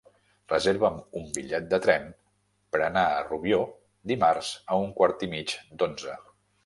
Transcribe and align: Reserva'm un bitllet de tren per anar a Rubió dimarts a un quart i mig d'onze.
Reserva'm 0.51 0.95
un 1.19 1.27
bitllet 1.35 1.67
de 1.73 1.79
tren 1.83 2.07
per 2.75 2.81
anar 2.85 3.03
a 3.09 3.21
Rubió 3.29 3.59
dimarts 4.13 4.51
a 4.75 4.79
un 4.87 4.91
quart 5.01 5.27
i 5.29 5.31
mig 5.35 5.55
d'onze. 5.83 6.17